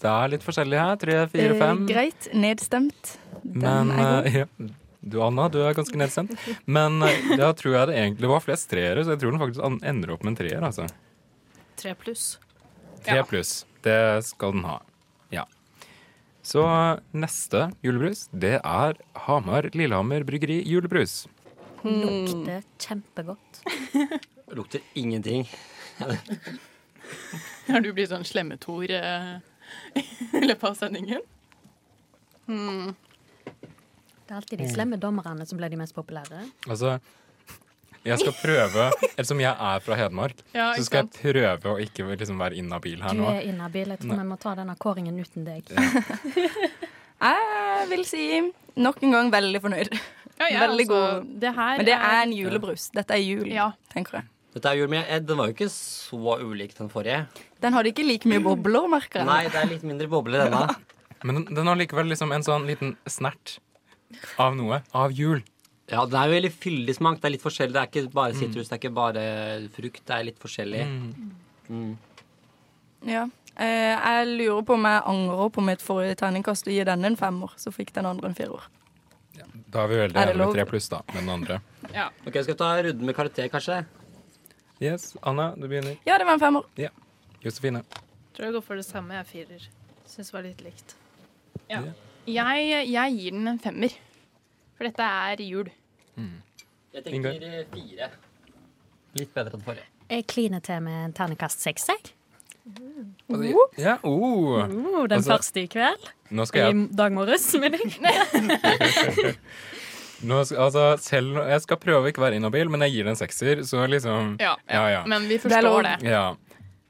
[0.00, 0.96] det er litt forskjellig her.
[0.98, 1.84] Tre, fire, Eh, fem.
[1.86, 2.28] greit.
[2.34, 3.12] Nedstemt.
[3.44, 4.26] Den Men er god.
[4.26, 4.46] eh, ja.
[5.08, 6.32] Du Anna, du er ganske nedstemt.
[6.66, 9.84] Men eh, da tror jeg det egentlig var flest treere, så jeg tror den faktisk
[9.86, 10.64] ender opp med en treer.
[10.66, 10.88] altså.
[11.78, 12.38] Tre pluss.
[13.06, 13.64] Tre pluss.
[13.84, 14.78] Det skal den ha.
[15.34, 15.44] Ja.
[16.42, 16.64] Så
[17.12, 21.26] neste julebrus, det er Hamar Lillehammer Bryggeri julebrus.
[21.82, 23.62] Lukter kjempegodt.
[24.56, 25.46] Lukter ingenting.
[27.68, 29.36] Har du blitt sånn slemmetor eh,
[30.40, 31.22] i løpet av sendingen?
[32.48, 32.96] Mm.
[34.28, 36.42] Det er alltid de slemme dommerne som blir de mest populære.
[36.68, 36.98] Altså,
[38.06, 42.06] jeg skal prøve Ettersom jeg er fra Hedmark, Ja, så skal jeg prøve å ikke
[42.14, 43.26] liksom være inhabil her nå.
[43.26, 43.94] Du er inhabil.
[43.94, 45.68] Jeg tror vi må ta denne kåringen uten deg.
[47.18, 48.24] Jeg vil si
[48.78, 49.88] nok en gang veldig fornøyd.
[50.38, 51.30] jeg veldig altså, god.
[51.42, 52.90] Det her Men det er- en julebrus.
[52.94, 53.48] Dette er jul,
[53.90, 54.28] tenker jeg.
[54.54, 57.26] Dette er jul, men jeg- den var jo ikke så ulik den forrige.
[57.60, 59.26] Den hadde ikke like mye bobler, merker jeg.
[59.26, 60.76] Nei, det er litt mindre bobler denne.
[61.24, 63.58] Men den, den har likevel liksom en sånn liten snert
[64.38, 64.82] av noe.
[64.94, 65.42] Av jul.
[65.88, 67.20] Ja, det er jo veldig fyldig smak.
[67.20, 67.72] Det er litt forskjellig.
[67.74, 69.22] Det er ikke bare sitrus, det er ikke bare
[69.72, 70.02] frukt.
[70.04, 70.82] Det er litt forskjellig.
[71.68, 71.92] Mm.
[73.08, 73.22] Ja.
[73.58, 77.16] Eh, jeg lurer på om jeg angrer på mitt forrige terningkast og gir denne en
[77.18, 77.54] femmer.
[77.56, 78.68] Så fikk den andre en firer.
[79.68, 81.00] Da er vi veldig enige med tre pluss, da.
[81.14, 81.60] Med den andre.
[82.26, 83.80] Ok, Skal vi ta runden med karakter, kanskje?
[84.82, 85.96] Yes, Anna, du begynner.
[86.06, 86.66] Ja, det var en femmer.
[86.78, 86.90] Ja.
[87.42, 87.82] Josefine.
[88.36, 89.16] Tror jeg går for det samme.
[89.16, 89.64] Jeg er firer.
[90.06, 90.94] Syns det var litt likt.
[91.70, 91.80] Ja.
[92.28, 93.94] Jeg, jeg gir den en femmer.
[94.78, 95.70] For dette er jul.
[96.94, 98.12] Jeg tenker fire.
[99.18, 99.88] Litt bedre enn forrige.
[100.08, 102.14] Jeg kliner til med en terningkast seks, jeg.
[103.80, 104.60] Ja, oh.
[104.60, 106.08] oh den Altså, første i kveld.
[106.36, 109.34] Nå skal jeg I dag morges, mener jeg.
[110.28, 113.20] Nå altså, selv Jeg skal prøve å ikke være inhabil, men jeg gir det en
[113.20, 115.04] sekser, så liksom Ja, ja.
[115.08, 115.96] Men vi forstår det.
[116.10, 116.26] Ja.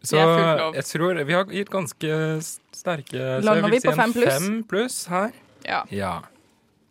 [0.02, 0.74] Så Det fullt lov.
[0.78, 2.18] jeg tror vi har gitt ganske
[2.74, 4.34] sterke Lander vi si på fem pluss?
[4.34, 5.32] Fem pluss her.
[5.66, 5.82] Ja.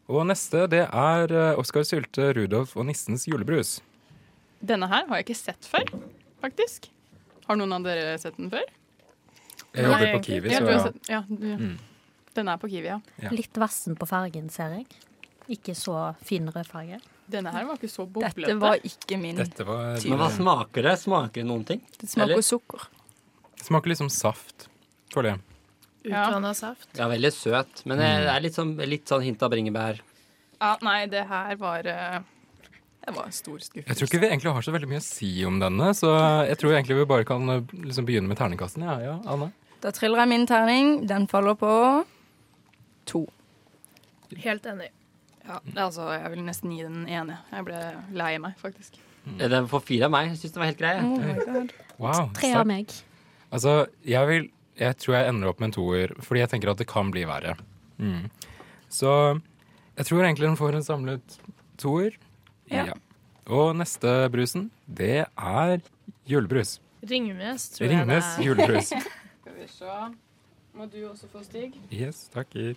[0.07, 3.77] Og neste, det er eh, Oskar Sylte, Rudolf og nissens julebrus.
[4.63, 5.89] Denne her har jeg ikke sett før,
[6.43, 6.87] faktisk.
[7.47, 8.63] Har noen av dere sett den før?
[9.75, 10.79] Jeg jobber på Kiwi, så ja.
[10.87, 11.75] sett, ja, du, Mm.
[12.37, 12.99] Den er på Kiwi, ja.
[13.17, 13.31] Ja.
[13.33, 14.85] Litt vassen på fargen, ser jeg.
[15.49, 16.99] Ikke så fin rødfarge.
[17.27, 18.43] Denne her var ikke så boblete.
[18.45, 19.39] Dette var ikke min.
[19.41, 20.93] Dette var Men hva smaker det?
[21.01, 21.81] Smaker det noen ting?
[21.99, 22.45] Det smaker Eller?
[22.45, 22.87] sukker.
[23.63, 24.67] Smaker litt som saft.
[25.11, 25.33] For det.
[26.05, 26.89] Utvanna saft.
[26.97, 27.83] Ja, veldig søt.
[27.89, 30.01] Men det er litt sånn, litt sånn hint av bringebær.
[30.57, 32.19] Ja, nei, det her var eh,
[33.05, 33.87] Det var en stor skuffelse.
[33.91, 36.11] Jeg tror ikke vi egentlig har så veldig mye å si om denne, så
[36.47, 38.85] jeg tror egentlig vi bare kan eh, liksom begynne med terningkasten.
[38.87, 39.51] Ja, ja, Anne?
[39.83, 40.93] Da triller jeg min terning.
[41.07, 41.71] Den faller på
[43.07, 43.27] to.
[44.43, 44.89] Helt enig.
[45.47, 47.37] Ja, altså, jeg vil nesten gi den ene.
[47.53, 47.77] Jeg ble
[48.19, 48.97] lei meg, faktisk.
[49.39, 50.31] Den får fire av meg.
[50.33, 50.95] Jeg syns den var helt grei.
[51.03, 51.69] Oh.
[52.01, 52.91] Wow, Tre av meg.
[53.53, 56.81] Altså, jeg vil Jeg tror jeg ender opp med en toer, fordi jeg tenker at
[56.81, 57.55] det kan bli verre.
[57.97, 58.27] Mm.
[58.93, 59.09] Så
[59.97, 61.37] jeg tror egentlig den får en samlet
[61.81, 62.17] toer.
[62.69, 62.93] Ja.
[63.47, 65.77] Og neste brusen, det er
[66.29, 66.77] julebrus.
[67.07, 68.45] Ringnes, tror Ringnes jeg det er.
[68.45, 68.91] julebrus.
[69.41, 69.97] Skal vi se.
[70.77, 71.73] Må du også få Stig?
[71.93, 72.75] Yes, takker.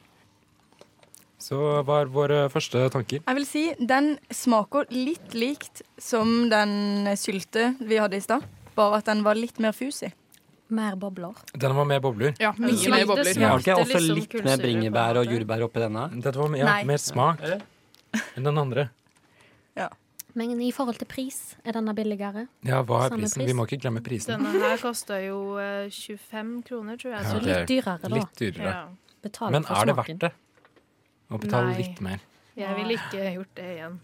[1.40, 1.56] Så
[1.88, 3.22] hva er våre første tanker?
[3.24, 8.44] Jeg vil si den smaker litt likt som den sylte vi hadde i stad.
[8.76, 10.12] Bare at den var litt mer fusig.
[10.70, 11.34] Mer bobler.
[11.52, 12.36] Denne var mer bobler.
[12.38, 13.32] Ja, mye mer bobler.
[13.34, 16.06] smakte Har ikke også liksom litt mer bringebær og jordbær oppi denne?
[16.14, 18.90] Dette var ja, mer smak enn den andre.
[20.34, 22.46] Men i forhold til pris, er denne billigere?
[22.66, 23.40] Ja, hva er Samme prisen?
[23.40, 23.48] pris.
[23.50, 24.36] Vi må ikke glemme prisen.
[24.36, 27.24] Denne her kosta jo eh, 25 kroner, tror jeg.
[27.24, 28.12] Ja, Så litt dyrere, da.
[28.14, 28.74] Litt dyrere.
[28.74, 29.48] Ja.
[29.50, 30.32] Men er det verdt det?
[31.30, 31.82] Å betale Nei.
[31.82, 32.22] litt mer?
[32.58, 33.98] Jeg ville ikke gjort det igjen.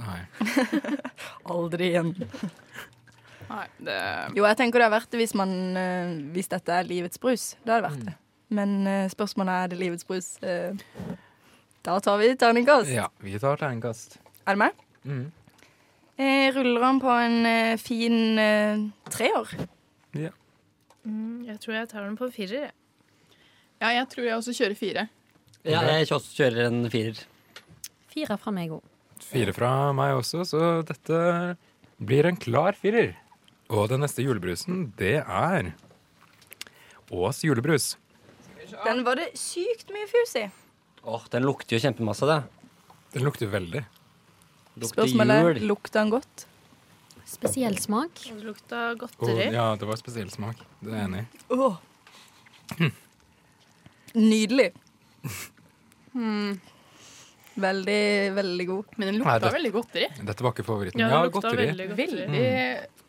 [0.00, 0.20] Nei.
[1.54, 2.12] Aldri igjen.
[3.50, 3.96] Nei, det
[4.38, 7.54] Jo, jeg tenker det er verdt det hvis, man, eh, hvis dette er livets brus.
[7.64, 8.14] Da er det verdt det.
[8.54, 10.30] Men eh, spørsmålet er er det livets brus.
[10.42, 10.76] Eh,
[11.86, 12.90] da tar vi terningkast.
[12.94, 14.18] Ja, vi tar terningkast.
[14.46, 14.84] Er det meg?
[15.04, 15.28] Mm.
[16.20, 18.36] Jeg ruller han på en fin
[19.08, 19.54] treår.
[20.20, 20.34] Ja.
[21.08, 22.68] Mm, jeg tror jeg tar den på firer.
[22.68, 22.74] jeg.
[23.80, 25.06] Ja, jeg tror jeg også kjører fire.
[25.64, 27.22] Ja, jeg også kjører en firer.
[28.12, 28.84] Fire fra meg òg.
[29.24, 31.56] Fire fra meg også, så dette
[32.00, 33.14] blir en klar firer.
[33.70, 35.72] Og den neste julebrusen, det er
[37.10, 37.96] Ås julebrus.
[38.84, 40.44] Den var det sykt mye fus i.
[41.02, 42.36] Åh, den lukter jo kjempemasse, det.
[43.16, 43.82] Den lukter veldig.
[44.78, 46.44] Lukter Spørsmålet er lukter den godt.
[47.30, 48.14] Spesiell smak.
[48.26, 49.48] Det lukta godteri.
[49.48, 50.62] Oh, ja, det var spesiell smak.
[50.82, 51.26] Det er jeg enig i.
[51.54, 51.76] Åh.
[54.14, 54.68] Nydelig.
[57.60, 58.00] Veldig,
[58.38, 58.94] veldig god.
[58.96, 60.08] Men den lukta Nei, det- veldig godteri.
[60.30, 61.00] Dette var ikke favoritten.
[61.02, 61.66] Ja, Ja, det lukta godteri.
[61.70, 62.06] veldig godteri.
[62.26, 62.99] Veldig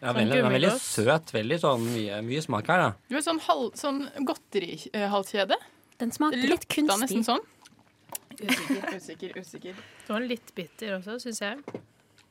[0.00, 1.30] Ja, Sånn veldig, den er veldig søt.
[1.34, 2.90] Veldig sånn mye, mye smak her, da.
[3.10, 3.96] Du vet, sånn, halv, sånn
[4.28, 5.56] godterihalskjede.
[5.98, 7.00] Den smaker litt lukta kunstig.
[7.02, 7.42] nesten sånn.
[8.38, 9.74] Usikker, usikker, usikker.
[10.06, 11.80] Den var litt bitter også, syns jeg.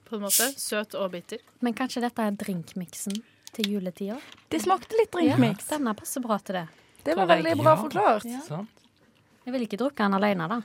[0.08, 0.48] På en måte.
[0.56, 1.42] Søt og bitter.
[1.60, 3.20] Men kanskje dette er drinkmiksen
[3.58, 4.16] til juletida?
[4.50, 5.68] Det smakte litt drinkmix.
[5.74, 6.66] Denne passer bra til det.
[7.04, 7.82] Det var veldig bra Ja.
[7.84, 8.26] forklart.
[8.32, 8.40] Ja.
[8.48, 8.70] Sant?
[9.44, 10.62] Jeg vil ikke drukket den alene, da.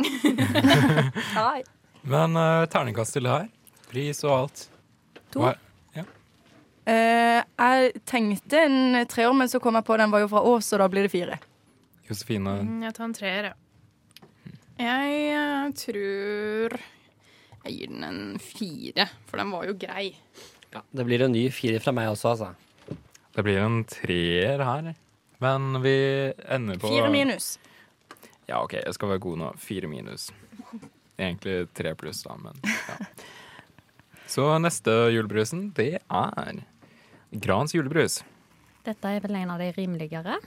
[1.36, 1.62] Nei.
[2.08, 3.48] Men uh, terningkast til det her.
[3.90, 4.62] Pris og alt.
[5.34, 5.44] To.
[5.44, 5.58] Hva-
[6.88, 10.70] Eh, jeg tenkte en treår, men så kom jeg på den var jo fra Ås,
[10.70, 11.40] så da blir det fire.
[12.08, 13.54] Josefine Mm, jeg tar en treer, ja.
[14.80, 16.78] Jeg eh, tror
[17.60, 20.14] jeg gir den en fire, for den var jo grei.
[20.72, 22.96] Ja, det blir en ny fire fra meg også, altså.
[23.34, 24.94] Det blir en treer her.
[25.40, 27.58] Men vi ender på Fire minus.
[28.48, 29.52] Ja, OK, jeg skal være god nå.
[29.62, 30.30] Fire minus.
[31.16, 32.96] Egentlig tre pluss, da, men ja.
[34.30, 36.60] Så neste julebrusen, det er
[37.32, 38.22] Grans julebrus.
[38.84, 40.38] Dette er vel en av de rimeligere.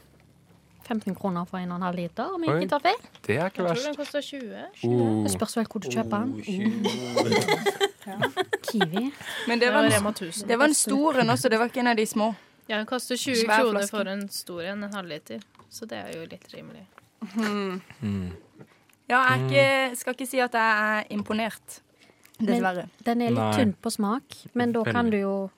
[0.84, 2.98] 15 kroner for 1,5 liter, om jeg ikke tar feil.
[3.24, 3.86] Det er ikke Jeg tror verst.
[3.86, 4.89] den koster 20.
[4.89, 5.24] Oh.
[5.24, 6.32] Det spørs vel hvor du kjøper den.
[8.67, 9.12] Kiwi.
[9.48, 10.48] Men det Det var, var en, Rema 1000.
[10.48, 12.34] det var en stor en også, det var ikke en av de små.
[12.67, 13.96] Ja, den koster 20 Svær kroner flaske.
[13.98, 15.39] for en stor en, en halvliter.
[15.69, 16.84] Så det er jo litt rimelig.
[17.36, 17.82] Mm.
[19.10, 21.80] Ja, jeg er ikke, skal ikke si at jeg er imponert.
[22.43, 22.88] Dessverre.
[23.06, 23.54] Den er litt Nei.
[23.56, 25.12] tynn på smak, men da kan Veldig.
[25.12, 25.50] du jo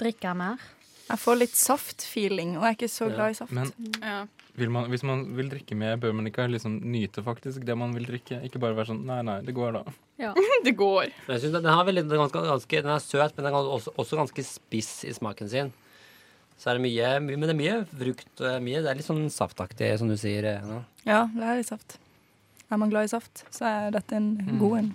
[0.00, 0.58] drikke mer.
[1.04, 3.52] Jeg får litt saft-feeling, og jeg er ikke så glad i saft.
[3.52, 4.26] Men Ja.
[4.56, 7.92] vil man, hvis man vil drikke mer, bør man ikke liksom nyte faktisk det man
[7.92, 8.38] vil drikke?
[8.46, 9.82] Ikke bare være sånn Nei, nei, det går, da.
[10.64, 11.10] Det går.
[11.28, 13.68] Jeg synes den, er veldig, den, er ganske, ganske, den er søt, men den er
[13.76, 15.72] også, også ganske spiss i smaken sin.
[16.56, 18.40] Så er det mye, mye Men det er mye frukt.
[18.62, 20.44] Mye, det er litt sånn saftaktig, som du sier.
[20.46, 20.84] eh, nå.
[21.04, 21.98] Ja, det er litt saft.
[22.70, 24.58] Er man glad i saft, så er dette en Mm.
[24.58, 24.94] god en.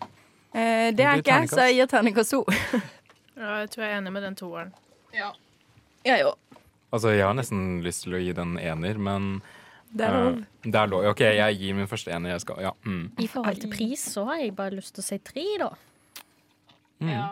[0.56, 2.46] Eh, det er ikke jeg, så jeg gir terningkast to.
[3.40, 4.74] Ja, jeg tror jeg er enig med den toeren.
[5.16, 5.32] Ja.
[6.06, 6.38] Jeg òg.
[6.90, 9.42] Altså, jeg har nesten lyst til å gi den ener, men
[9.90, 10.40] Det er lov.
[10.40, 11.06] Uh, det er lov.
[11.12, 12.36] OK, jeg gir min første ener.
[12.36, 12.72] Jeg skal Ja.
[12.86, 13.12] Mm.
[13.18, 15.70] I forhold til pris så har jeg bare lyst til å si tre, da.
[17.00, 17.10] Mm.
[17.14, 17.30] Ja.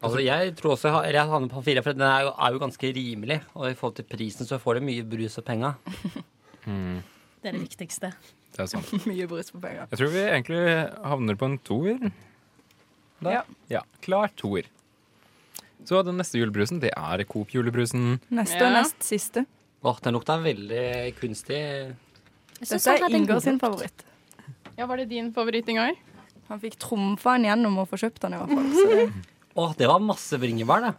[0.00, 2.62] Altså, jeg tror også jeg har, havner på fire, for den er jo, er jo
[2.62, 3.40] ganske rimelig.
[3.54, 5.74] Og i forhold til prisen så får du mye brus og penga.
[6.68, 6.98] Mm.
[7.40, 8.10] Det er det viktigste.
[8.52, 8.90] Det er sant.
[9.08, 9.86] Mye brus på penger.
[9.88, 10.58] Jeg tror vi egentlig
[11.08, 12.02] havner på en toer.
[13.24, 13.32] Da.
[13.32, 13.40] Ja.
[13.72, 13.80] ja.
[14.04, 14.68] Klar toer.
[15.88, 18.20] Så den neste julebrusen, det er Coop-julebrusen.
[18.30, 19.46] Neste og nest siste.
[19.82, 21.56] Åh, den lukta veldig kunstig.
[22.60, 24.04] Jeg Dette er Ingar sin favoritt.
[24.76, 25.94] ja, var det din favoritt, Ingar?
[26.50, 28.68] Han fikk trumfa den gjennom å få kjøpt den, i hvert fall.
[28.76, 29.06] Så det,
[29.60, 30.92] Åh, det var masse bringebær, det.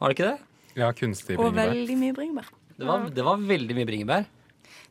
[0.00, 0.38] Var det ikke det?
[0.78, 1.72] Ja, kunstig og bringebær.
[1.72, 2.52] veldig mye bringebær.
[2.76, 4.28] Det var, det var veldig mye bringebær.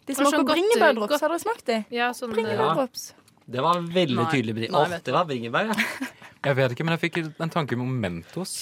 [0.09, 1.21] De var sånn godt- bringebærdrops.
[1.21, 1.79] Har dere smakt det?
[1.93, 3.11] Ja, sånn Bringebærdrops.
[3.49, 4.29] Det var veldig Nei.
[4.33, 4.73] tydelig bringebær.
[4.77, 6.07] Nei, Åh, vet det var bringebær, ja.
[6.49, 8.53] Jeg vet ikke, men jeg fikk en tanke om Mentos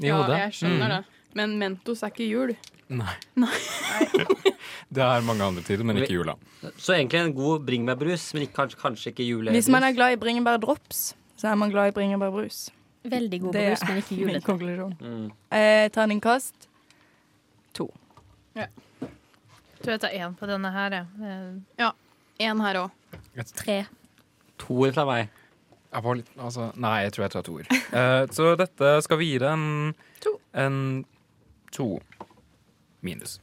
[0.00, 0.38] i Ja, hodet.
[0.38, 0.88] jeg skjønner Mm.
[0.96, 1.04] det.
[1.34, 2.56] Men Mentos er ikke jul.
[2.92, 3.14] Nei.
[4.92, 6.34] det er mange andre tider, men ikke jula.
[6.76, 9.56] Så egentlig en god bringebærbrus, men ikke, kanskje, kanskje ikke julebrus.
[9.56, 12.68] Hvis man er glad i bringebærdrops, så er man glad i bringebærbrus.
[13.04, 14.44] Veldig god Det brus, men ikke min julete.
[14.46, 14.92] konklusjon.
[15.00, 15.30] Mm.
[15.50, 16.68] Eh, terningkast
[17.74, 17.88] to.
[19.82, 21.06] Tror jeg tar én på denne her, jeg.
[21.80, 21.90] Ja.
[22.38, 22.90] En her òg.
[23.56, 23.80] Tre.
[24.58, 25.28] Toer fra meg.
[25.92, 27.66] Jeg var litt, altså, nei, jeg tror jeg tar toer.
[27.92, 29.66] Eh, så dette skal vi gi det en
[30.24, 30.30] To.
[30.56, 30.76] En
[31.74, 31.86] to
[33.04, 33.40] minus.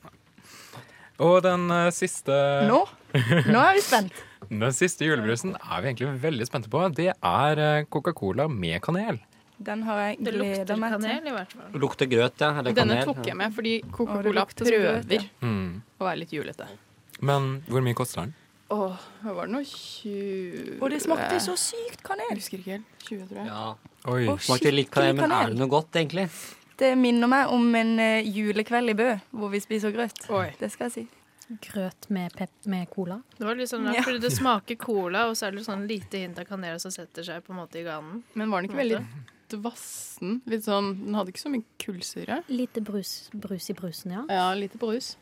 [1.19, 2.33] Og den eh, siste
[2.69, 2.79] Nå?
[3.49, 4.25] Nå er vi spent.
[4.49, 6.79] Den siste julebrusen er vi egentlig veldig spente på.
[6.95, 9.19] Det er eh, Coca-Cola med kanel.
[9.59, 11.03] Den har jeg Det gleda lukter meg til.
[11.03, 11.73] kanel, i hvert fall.
[11.83, 12.49] Lukter grøt, ja.
[12.61, 13.09] Eller Denne kanel.
[13.11, 15.25] tok jeg med fordi Å, det Coca-Cola lukter så grøt, prøver ja.
[15.43, 15.81] Mm.
[15.99, 16.69] å være litt julete.
[17.29, 18.33] Men hvor mye koster den?
[18.69, 19.65] Åh, det var noe nå?
[19.65, 22.27] 20 Og det smakte så sykt kanel.
[22.29, 22.89] Jeg husker ikke helt.
[23.07, 23.47] 20, tror jeg.
[23.49, 23.63] Ja.
[24.13, 24.27] Oi.
[24.29, 25.45] Og Smakte litt kanel, men kanel.
[25.49, 26.27] er det noe godt, egentlig?
[26.79, 30.21] Det minner meg om en eh, julekveld i Bø, hvor vi spiser grøt.
[30.31, 30.45] Oi.
[30.61, 31.07] Det skal jeg si.
[31.65, 33.17] Grøt med, pep med cola.
[33.39, 34.03] Det var litt sånn rart, Ja.
[34.05, 37.25] fordi det smaker cola, og så er det sånn lite hint av kanel som setter
[37.25, 38.21] seg på en måte i ganen.
[38.37, 39.01] Men var den ikke veldig
[39.49, 40.41] dvassen?
[40.45, 42.43] Litt sånn, Den hadde ikke så mye kullsyre.
[42.53, 44.23] Lite brus, brus i brusen, ja.
[44.29, 45.15] Ja, lite brus.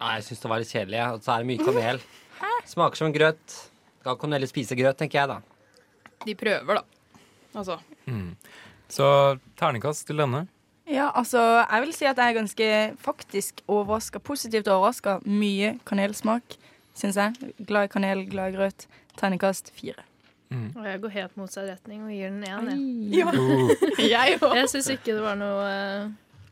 [0.00, 0.98] Nei, jeg syns det var litt kjedelig.
[0.98, 1.12] ja.
[1.14, 2.00] Og så er det mye kanel.
[2.68, 3.56] Smaker som grøt.
[4.04, 5.40] Da kan heller spise grøt, tenker jeg, da.
[6.24, 7.18] De prøver, da.
[7.56, 7.78] Altså.
[8.06, 8.36] Mm.
[8.88, 9.06] Så
[9.58, 10.46] terningkast til denne.
[10.88, 12.68] Ja, altså, jeg vil si at jeg er ganske
[13.04, 14.18] faktisk overraska.
[14.24, 15.18] Positivt overraska.
[15.28, 16.56] Mye kanelsmak,
[16.96, 17.54] syns jeg.
[17.68, 18.86] Glad i kanel, glad i grøt.
[19.18, 20.06] Terningkast fire.
[20.48, 20.70] Mm.
[20.76, 22.70] Og jeg går helt motsatt retning og gir den én.
[23.12, 24.08] jeg.
[24.14, 24.54] Jeg òg.
[24.56, 26.06] Jeg syns ikke det var noe eh,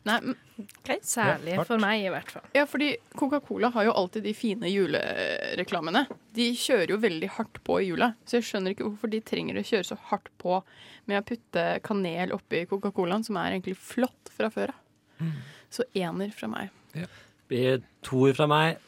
[0.07, 0.19] Nei,
[0.57, 2.43] men- særlig Ja, for meg, i hvert fall.
[2.55, 6.07] ja, fordi Coca-Cola har jo alltid de fine julereklamene.
[6.35, 9.59] De kjører jo veldig hardt på i jula, så jeg skjønner ikke hvorfor de trenger
[9.61, 10.63] å kjøre så hardt på
[11.07, 15.29] med å putte kanel oppi Coca-Colaen, som er egentlig flott fra før av.
[15.71, 16.71] Så ener fra meg.
[17.49, 18.79] Blir toer fra meg.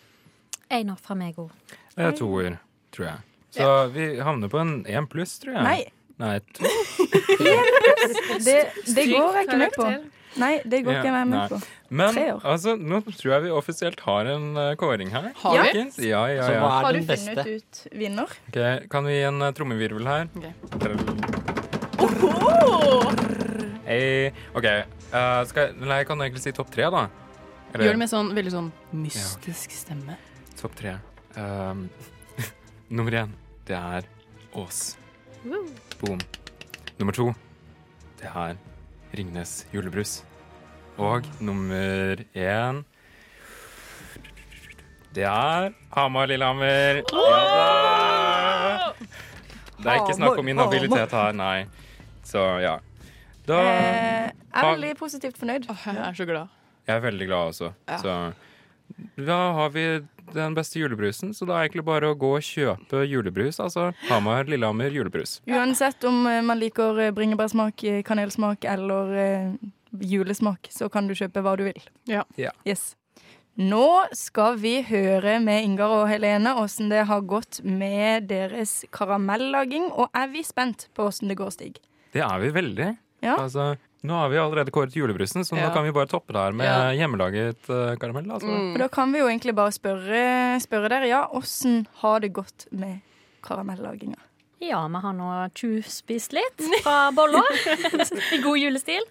[0.70, 1.50] Einer fra meg òg.
[1.96, 2.59] Det er toer,
[2.92, 3.18] tror jeg.
[3.50, 5.64] Så vi havner på en én pluss, tror jeg.
[5.64, 6.64] Nei, Nei to.
[8.44, 8.59] det,
[8.94, 9.88] det går jeg ikke med på.
[10.37, 11.25] Nei, det går Ja, ikke jeg nei.
[11.25, 11.59] med på.
[11.91, 15.31] Men altså, nå tror jeg vi offisielt har en uh, kåring her.
[15.41, 15.85] Har vi?
[16.09, 16.61] Ja, ja, Så ja.
[16.61, 17.35] hva Har er du den beste?
[17.35, 18.35] funnet ut vinner?
[18.51, 20.29] Okay, Kan vi gi en uh, trommevirvel her?
[20.37, 20.53] Okay.
[24.55, 24.69] OK.
[25.09, 27.07] Uh, skal, nei, kan jeg kan egentlig si topp tre, da.
[27.73, 30.17] Eller- Gjør det med sånn veldig sånn mystisk stemme.
[30.61, 30.97] Topp tre.
[31.37, 31.88] Um,
[32.97, 33.33] nummer én,
[33.69, 34.09] det er
[34.59, 34.97] Ås.
[36.01, 36.19] Boom.
[36.99, 37.29] Nummer to,
[38.19, 38.57] det er
[39.16, 40.23] Ringnes julebrus.
[40.99, 42.83] Og nummer én
[45.14, 47.01] Det er Hamar Lillehammer.
[47.12, 48.92] Ja!
[49.79, 51.66] Det er ikke snakk om inhabilitet her, nei.
[52.27, 52.77] Så ja.
[53.49, 55.68] Da Eh, jeg er veldig positivt fornøyd.
[55.87, 56.49] Jeg er så glad.
[56.87, 57.71] Jeg er veldig glad også.
[58.03, 58.16] Så
[59.16, 59.85] da har vi
[60.35, 63.61] den beste julebrusen, så det er egentlig bare å gå og kjøpe julebrus.
[63.62, 65.38] Altså Hamar Lillehammer julebrus.
[65.49, 69.59] Uansett om eh, man liker eh, bringebærsmak, eh, kanelsmak eller
[70.05, 71.83] julesmak, så kan du kjøpe hva du vil.
[72.11, 72.25] Ja.
[72.41, 72.53] Ja.
[72.69, 72.93] Yes.
[73.59, 79.88] Nå skal vi høre med Ingar og Helene åssen det har gått med deres karamellaging.
[79.91, 81.81] Og er vi spent på åssen det går, Stig?
[82.14, 82.93] Det er vi veldig.
[83.25, 83.35] Ja.
[83.35, 83.73] Altså,
[84.06, 85.68] nå har vi allerede kåret julebrusen, så Ja.
[85.68, 86.92] nå kan vi bare toppe det her med Ja.
[87.06, 88.30] hjemmelaget uh, karamell.
[88.30, 88.46] Altså.
[88.72, 92.66] For da kan vi jo egentlig bare spørre, spørre dere, ja, åssen har det gått
[92.70, 93.00] med
[93.42, 94.16] karamellaginga?
[94.61, 97.46] Ja, vi har nå tjuvspist litt fra boller
[98.34, 99.04] i god julestil.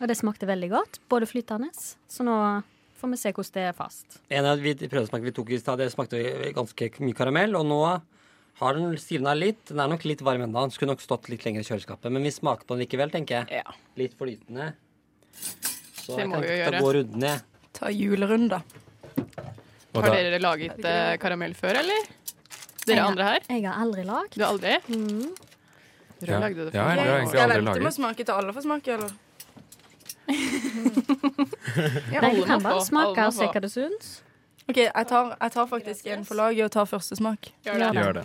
[0.00, 1.68] Og det smakte veldig godt, både flytende.
[2.08, 2.62] Så nå
[3.00, 4.16] får vi se hvordan det er fast.
[4.32, 6.22] En av de prøvesmakene vi tok i stad, det smakte
[6.56, 7.52] ganske mye karamell.
[7.60, 7.82] Og nå
[8.60, 9.64] har den stivna litt.
[9.70, 10.60] Den er nok litt varm ennå.
[10.66, 12.10] Den skulle nok stått litt lenger i kjøleskapet.
[12.12, 13.62] Men vi smaker på den likevel, tenker jeg.
[13.98, 14.72] Litt flytende.
[15.34, 16.80] Så Det jeg kan vi jo gjøre.
[16.84, 17.42] gå runden ned.
[17.74, 18.62] Ta julerunde.
[19.94, 22.06] Har dere laget eh, karamell før, eller?
[22.84, 23.40] Dere Jeg har- andre her?
[23.48, 24.34] Jeg har aldri lagd.
[24.34, 24.78] Du har aldri?
[26.20, 26.38] Dere Ja.
[26.38, 26.94] lagde det Ja, før.
[26.94, 27.94] jeg har egentlig Skal jeg aldri vente med å laget.
[27.94, 29.10] smake til alle får smake, eller?
[30.94, 33.52] Nei, du Alle kan bare få, smake alle må og se få.
[33.52, 34.20] hva du syns.
[34.68, 37.50] OK, jeg tar, jeg tar faktisk en for laget og tar første smak.
[37.66, 37.90] Gjør det.
[37.98, 38.24] Gjør det.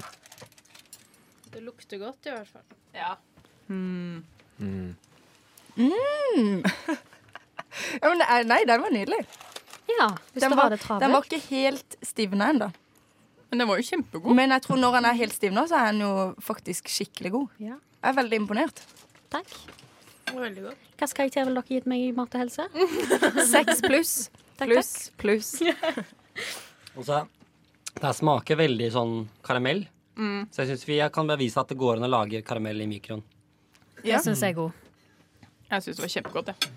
[1.59, 2.61] Det lukter godt, i hvert fall.
[2.95, 3.17] Ja.
[3.67, 4.23] Mm.
[4.63, 4.93] Mm.
[7.99, 9.19] ja, men det nei, den var nydelig.
[9.91, 11.03] Ja, hvis Den du var, har det travelt.
[11.03, 12.69] den var ikke helt stivna ennå.
[13.49, 14.39] Men den var jo kjempegod.
[14.39, 16.13] Men jeg tror når han er helt stivna, så er han jo
[16.47, 17.59] faktisk skikkelig god.
[17.59, 17.75] Ja.
[17.75, 18.81] Jeg er veldig imponert.
[19.35, 19.53] Takk.
[20.31, 20.89] Veldig godt.
[20.95, 22.71] Hvilken karakter ville dere gitt meg i mat og helse?
[23.51, 24.15] Seks pluss.
[24.63, 25.53] Pluss, pluss.
[26.95, 27.25] Og så
[27.99, 29.89] Det smaker veldig sånn karamell.
[30.19, 30.45] Mm.
[30.51, 33.23] Så jeg syns vi kan bevise at det går an å lage karamell i mikroen.
[34.03, 34.71] Det syns jeg òg.
[35.69, 36.71] Jeg syns det var kjempegodt, jeg.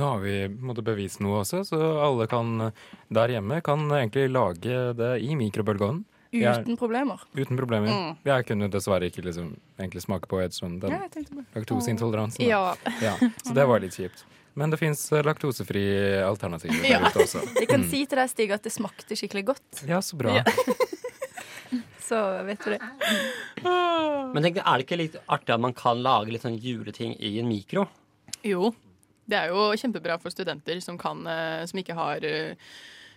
[0.00, 2.72] Nå har vi måttet bevise noe også, så alle kan
[3.12, 6.04] der hjemme kan egentlig lage det i mikrobølgeovnen.
[6.32, 7.20] Uten problemer.
[7.36, 7.92] Uten problemer.
[7.92, 8.14] Mm.
[8.24, 12.46] Jeg kunne dessverre ikke liksom, egentlig smake på Edson, den Ja, jeg laktoseintoleransen.
[12.48, 12.74] Ja.
[13.04, 13.18] ja.
[13.44, 14.24] Så det var litt kjipt.
[14.56, 15.82] Men det fins laktosefri
[16.24, 17.02] alternativer Ja.
[17.04, 17.44] der ute også.
[17.60, 17.90] Jeg kan Mm.
[17.90, 19.84] si til deg, Stig, at det smakte skikkelig godt.
[19.86, 20.40] Ja, så bra.
[20.40, 20.44] Ja.
[22.12, 22.80] Så vet du det.
[24.34, 27.38] Men tenk, er det ikke litt artig at man kan lage litt sånn juleting i
[27.40, 27.86] en mikro?
[28.44, 28.72] Jo.
[29.24, 32.58] Det er jo kjempebra for studenter som, kan, eh, som ikke har eh,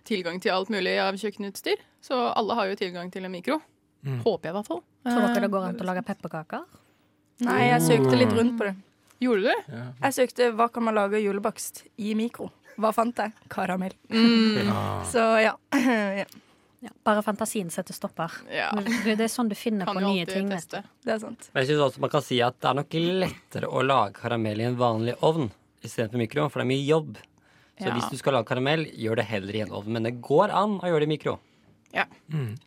[0.07, 1.81] tilgang til alt mulig av kjøkkenutstyr.
[2.05, 3.59] Så alle har jo tilgang til en mikro.
[4.05, 4.21] Mm.
[4.23, 4.83] Håper jeg, i hvert fall.
[5.09, 6.63] Tror dere det går an til å lage pepperkaker?
[7.43, 8.75] Nei, jeg søkte litt rundt på det.
[9.25, 9.75] Gjorde du?
[10.05, 12.47] Jeg søkte hva kan man lage julebakst i mikro.
[12.79, 13.35] Hva fant jeg?
[13.51, 13.95] Karamell.
[14.13, 14.69] Mm.
[14.69, 14.87] Ja.
[15.11, 15.55] Så ja.
[16.81, 16.89] ja.
[17.03, 18.31] Bare fantasien setter stopper.
[18.51, 18.71] Ja.
[18.75, 20.49] Det er sånn du finner Kan på nye ting.
[20.49, 20.83] teste.
[21.03, 21.49] Det er sant.
[21.53, 24.59] Men jeg synes også man kan si at det er nok lettere å lage karamell
[24.61, 25.51] i en vanlig ovn
[25.83, 27.17] istedenfor mikro, for det er mye jobb.
[27.79, 27.93] Så Ja.
[27.93, 29.87] hvis du skal lage karamell, gjør det heller i en ovn.
[29.91, 31.39] Men det går an å gjøre det i mikro.
[31.93, 32.05] Ja.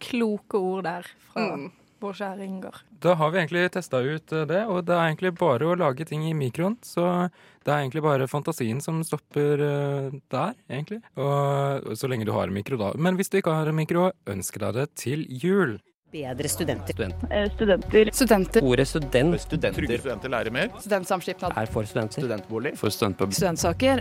[0.00, 1.70] Kloke ord der fra Mm.
[2.02, 2.80] Vår kjære Ingar.
[3.02, 6.06] Da har vi egentlig testa ut eh, det, og det er egentlig bare å lage
[6.08, 6.78] ting i mikroen.
[6.84, 7.04] Så
[7.64, 11.02] det er egentlig bare fantasien som stopper eh, der, egentlig.
[11.18, 12.94] Og så lenge du har mikro, da.
[12.96, 15.78] Men hvis du ikke har mikro, ønsk deg det til jul.
[16.12, 16.94] Bedre studenter.
[17.54, 18.10] Studenter.
[18.12, 18.64] Studenter.
[18.64, 20.70] Ordet student Trygge studenter lærer mer.
[20.80, 21.52] Studentsamskipnad.
[21.52, 22.22] er for studenter.
[22.24, 22.72] Studentbolig.
[22.80, 23.34] For studentpub.
[23.36, 24.00] Studentsaker.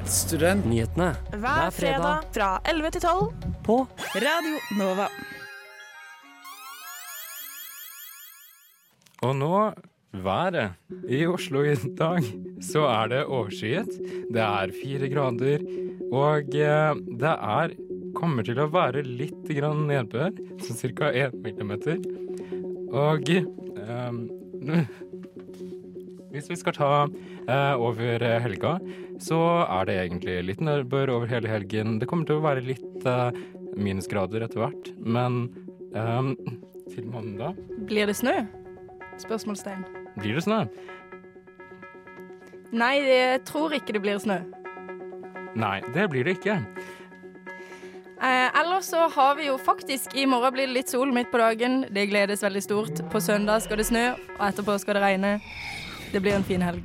[0.63, 3.33] Nyhetene Hver fredag fra 11 til 12
[3.67, 3.81] på
[4.15, 5.09] Radio Nova.
[9.25, 9.53] Og nå
[10.23, 10.77] været.
[11.09, 12.25] I Oslo i dag
[12.63, 13.89] så er det overskyet.
[14.33, 15.65] Det er fire grader,
[16.11, 17.75] og eh, det er
[18.17, 21.11] kommer til å være litt grann nedbør, så ca.
[21.11, 21.99] 1 millimeter.
[22.87, 24.23] Og um,
[26.33, 28.77] hvis vi skal ta eh, over helga,
[29.23, 31.97] så er det egentlig litt nedbør over hele helgen.
[32.01, 33.41] Det kommer til å være litt eh,
[33.77, 35.45] minusgrader etter hvert, men
[35.93, 36.33] eh,
[36.93, 37.57] til mandag
[37.89, 38.39] Blir det snø?
[39.17, 39.85] Spørsmålstegn.
[40.19, 40.65] blir det snø.
[42.71, 44.41] Nei, jeg tror ikke det blir snø.
[45.55, 46.57] Nei, det blir det ikke.
[48.17, 51.37] Eh, ellers så har vi jo faktisk I morgen blir det litt sol midt på
[51.37, 51.83] dagen.
[51.93, 53.01] Det gledes veldig stort.
[53.11, 54.05] På søndag skal det snø,
[54.39, 55.35] og etterpå skal det regne.
[56.11, 56.83] Det blir en fin helg.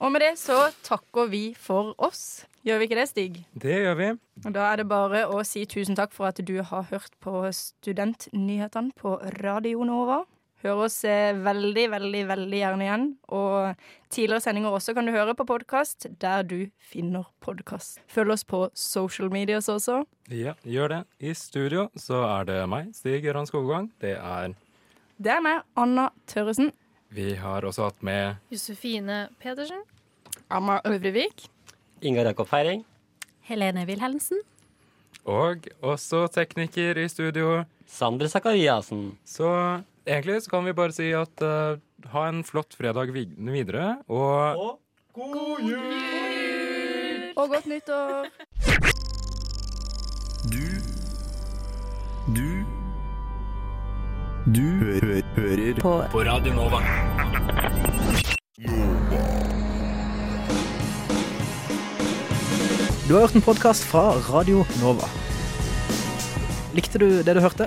[0.00, 2.46] Og med det så takker vi for oss.
[2.64, 3.38] Gjør vi ikke det, Stig?
[3.60, 4.08] Det gjør vi.
[4.46, 7.42] Og Da er det bare å si tusen takk for at du har hørt på
[7.52, 10.22] Studentnyhetene på Radio Nova.
[10.60, 13.04] Hør oss eh, veldig, veldig, veldig gjerne igjen.
[13.32, 13.78] Og
[14.12, 16.58] tidligere sendinger også kan du høre på podkast der du
[16.90, 18.02] finner podkast.
[18.12, 20.02] Følg oss på social medias også.
[20.28, 21.00] Ja, gjør det.
[21.24, 23.88] I studio så er det meg, Stig Gøran Skogvang.
[24.04, 24.52] Det er
[25.20, 26.72] Det er meg, Anna Tørresen.
[27.10, 29.80] Vi har også hatt med Josefine Pedersen.
[30.50, 31.48] Amma Øvrevik.
[32.02, 32.84] Ingar Jakob Feiring.
[33.48, 34.44] Helene Wilhelmsen.
[35.24, 37.64] Og også tekniker i studio.
[37.86, 39.16] Sander Sakariassen.
[39.24, 39.48] Så
[40.10, 41.78] egentlig så kan vi bare si at uh,
[42.12, 44.78] ha en flott fredag vid- videre, og
[45.14, 47.32] God jul!
[47.36, 48.26] Og godt nyttår.
[50.50, 50.66] Du
[52.34, 52.48] Du
[54.56, 55.94] Du hø hø hører på.
[56.12, 56.80] på Radio Nova.
[63.08, 65.08] Du har hørt en podkast fra Radio Nova.
[66.76, 67.66] Likte du det du hørte?